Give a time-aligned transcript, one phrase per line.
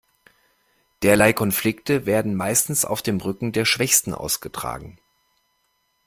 [1.03, 4.97] Derlei Konflikte werden meistens auf dem Rücken der Schwächsten ausgetragen.